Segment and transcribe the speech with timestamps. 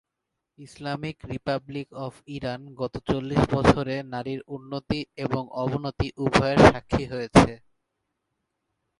[0.57, 7.51] Islamic Republic of Iran গত চল্লিশ বছরে নারীর উন্নতি এবং অবনতি উভয়েরই স্বাক্ষী হয়েছে।